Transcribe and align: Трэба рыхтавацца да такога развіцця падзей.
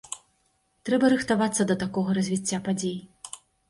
Трэба 0.89 1.05
рыхтавацца 1.15 1.69
да 1.75 1.79
такога 1.87 2.19
развіцця 2.23 2.65
падзей. 2.69 3.01